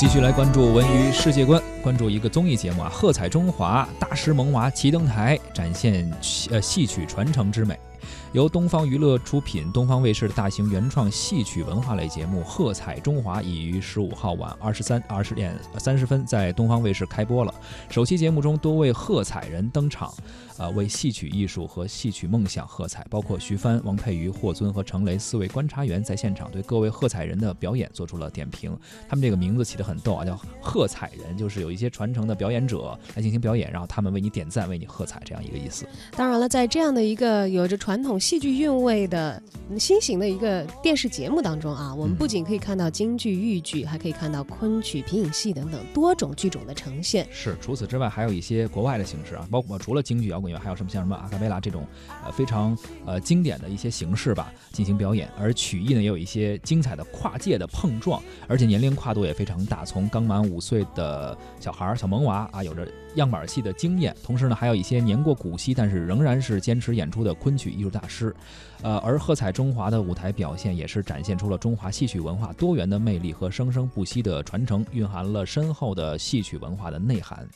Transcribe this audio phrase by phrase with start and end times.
[0.00, 6.10] 继续来关注文娱世界观，关注一个综艺节目啊，《喝彩中华》，大师萌娃齐登台，展现
[6.50, 7.78] 呃戏曲传承之美。
[8.32, 17.52] 由东方娱乐出品，东方卫视的大型原创戏曲文化类节目《喝彩中华》已于十五号晚二十三二十点三十分在东方卫视开播了。
[17.88, 20.14] 首期节目中，多位喝彩人登场，
[20.58, 28.78] 呃，为戏曲艺术和戏曲梦想喝彩，包括徐帆、王佩瑜、霍尊和程雷四位观察员在现场对各位喝彩人的表演做出了点评。
[29.08, 35.84] 他们这个名字起得很逗啊，叫“喝彩人”，就是有一些传承的表演者来进行表演，然后他们为你点赞，为你喝彩，这样一个意思。
[36.12, 39.42] 当然了，在这样的一个有着传统戏剧韵味的
[39.78, 47.26] 新型的一个电视节目当中啊，我们不仅可以看到京剧、豫剧，还可以看到昆曲、皮影戏等等多种剧种的呈现。
[47.30, 51.86] 是，除此之外，还有一些国外的形式啊，包括除了京剧摇滚以外，还有什么像什么阿卡贝拉这种
[52.24, 55.28] 呃非常呃经典的一些形式吧进行表演。
[55.38, 68.09] 而曲艺呢，也有一些精彩的跨界的碰撞，而且年龄跨度也非常大，从刚满五岁的小孩儿、小萌娃啊，有着样板戏的经验，同时呢，还有一些年过古稀但是仍然是坚持演出的昆曲艺术大师。
[68.10, 68.34] 师
[68.82, 77.48] 呃，而喝彩中华的舞台表现也是展现出了中华戏曲文化多元的魅力和生生不息的传承，蕴含了深厚的戏曲文化的内涵。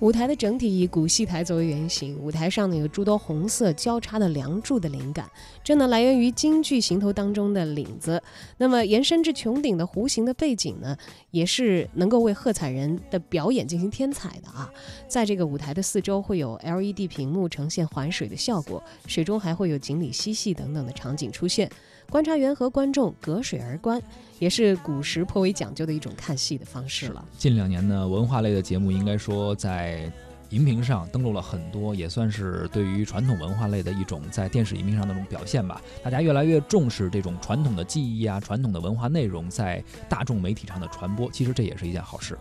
[0.00, 5.28] 舞台的整体以古戏台作为原型，舞台上呢有诸多红色交叉的梁柱的灵感，
[5.64, 8.22] 这呢来源于京剧行头当中的领子。
[8.58, 10.96] 那么延伸至穹顶的弧形的背景呢，
[11.32, 14.70] 也是能够为喝彩人的表演进行添彩的啊。
[15.08, 21.68] 在这个舞台的四周会有 LED 屏幕呈现环水的效果，水中还会有锦鲤嬉戏等等的场景出现。
[22.10, 24.00] 观察员和观众隔水而观，
[24.38, 27.22] 也是古时颇为讲究的一种看戏的方式了。
[27.36, 30.10] 近两年呢，文化类的节目应该说在
[30.48, 35.82] 荧屏上登录了很多，也算是对于传统文化类的一种在电视荧屏上的那种表现吧。
[36.02, 42.38] 大家越来越重视这种传统的技艺啊，传统的文化内容在大众媒体上的传播，其实这也是一件好事。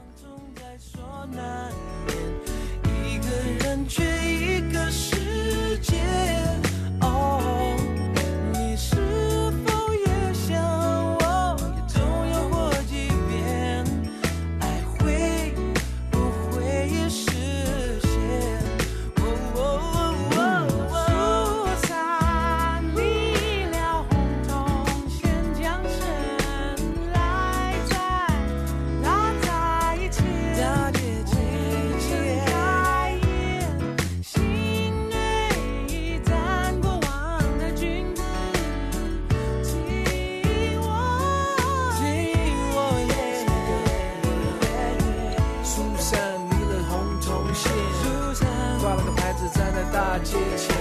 [49.53, 50.75] 站在大街前，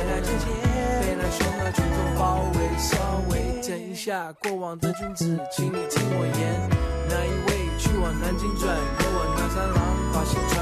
[1.00, 2.96] 被那凶恶群众包围稍
[3.30, 3.60] 微。
[3.66, 6.40] 等一下，过往的君子，请你听我言。
[7.08, 9.76] 那一位去往南京转，给我拿三郎
[10.12, 10.56] 把信传。